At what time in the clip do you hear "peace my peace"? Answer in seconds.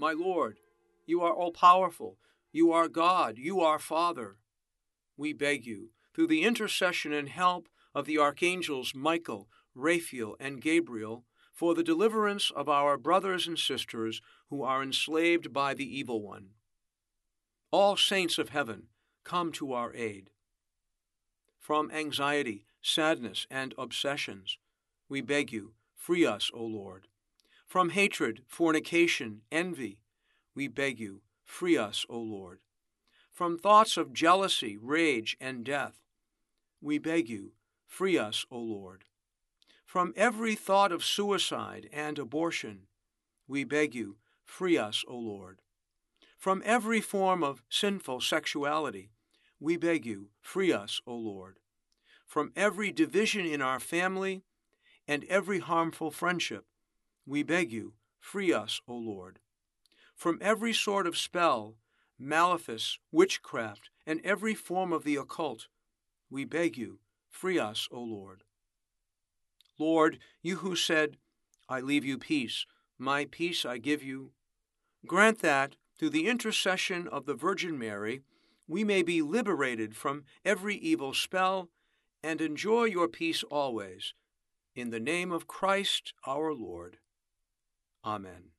72.16-73.66